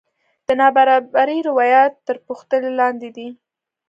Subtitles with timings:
[0.47, 3.27] د نابرابرۍ روایت تر پوښتنې لاندې دی.